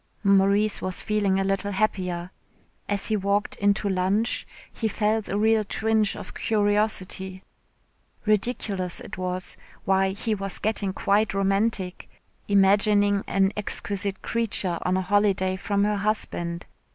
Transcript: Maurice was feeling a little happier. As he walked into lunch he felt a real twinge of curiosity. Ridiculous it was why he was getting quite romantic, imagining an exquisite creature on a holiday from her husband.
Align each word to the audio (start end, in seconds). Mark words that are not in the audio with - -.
Maurice 0.23 0.81
was 0.81 0.99
feeling 0.99 1.39
a 1.39 1.43
little 1.43 1.73
happier. 1.73 2.31
As 2.89 3.05
he 3.05 3.15
walked 3.15 3.55
into 3.57 3.87
lunch 3.87 4.47
he 4.73 4.87
felt 4.87 5.29
a 5.29 5.37
real 5.37 5.63
twinge 5.63 6.15
of 6.15 6.33
curiosity. 6.33 7.43
Ridiculous 8.25 8.99
it 8.99 9.19
was 9.19 9.57
why 9.85 10.09
he 10.09 10.33
was 10.33 10.57
getting 10.57 10.91
quite 10.91 11.35
romantic, 11.35 12.09
imagining 12.47 13.23
an 13.27 13.51
exquisite 13.55 14.23
creature 14.23 14.79
on 14.81 14.97
a 14.97 15.03
holiday 15.03 15.55
from 15.55 15.83
her 15.83 15.97
husband. 15.97 16.65